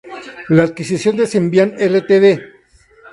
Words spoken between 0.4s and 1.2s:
La adquisición